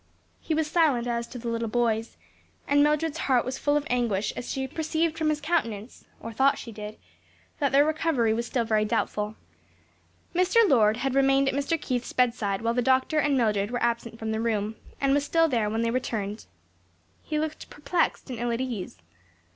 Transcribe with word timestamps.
He 0.39 0.55
was 0.55 0.65
silent 0.65 1.05
as 1.05 1.27
to 1.27 1.37
the 1.37 1.47
little 1.47 1.67
boys, 1.67 2.17
and 2.67 2.81
Mildred's 2.83 3.19
heart 3.19 3.45
was 3.45 3.59
full 3.59 3.77
of 3.77 3.85
anguish 3.87 4.33
as 4.35 4.51
she 4.51 4.67
perceived 4.67 5.15
from 5.15 5.29
his 5.29 5.39
countenance, 5.39 6.05
or 6.19 6.33
thought 6.33 6.57
she 6.57 6.71
did, 6.71 6.97
that 7.59 7.71
their 7.71 7.85
recovery 7.85 8.33
was 8.33 8.47
still 8.47 8.65
very 8.65 8.83
doubtful. 8.83 9.35
Mr. 10.33 10.67
Lord 10.67 10.97
had 10.97 11.13
remained 11.13 11.47
at 11.49 11.53
Mr. 11.53 11.79
Keith's 11.79 12.13
bedside 12.13 12.63
while 12.63 12.73
the 12.73 12.81
doctor 12.81 13.19
and 13.19 13.37
Mildred 13.37 13.69
were 13.69 13.83
absent 13.83 14.17
from 14.17 14.31
the 14.31 14.41
room, 14.41 14.75
and 14.99 15.13
was 15.13 15.23
still 15.23 15.47
there 15.47 15.69
when 15.69 15.83
they 15.83 15.91
returned. 15.91 16.47
He 17.21 17.37
looked 17.37 17.69
perplexed 17.69 18.31
and 18.31 18.39
ill 18.39 18.49
at 18.49 18.59
ease. 18.59 18.97